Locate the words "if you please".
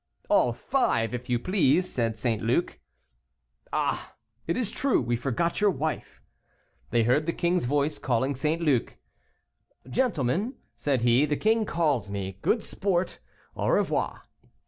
1.13-1.87